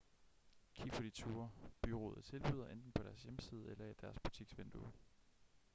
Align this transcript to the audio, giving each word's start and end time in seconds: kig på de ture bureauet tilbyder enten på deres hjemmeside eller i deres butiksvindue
kig 0.73 0.91
på 0.91 1.03
de 1.03 1.09
ture 1.09 1.49
bureauet 1.81 2.23
tilbyder 2.25 2.67
enten 2.67 2.91
på 2.91 3.03
deres 3.03 3.23
hjemmeside 3.23 3.69
eller 3.71 3.85
i 3.85 3.93
deres 4.01 4.19
butiksvindue 4.19 4.91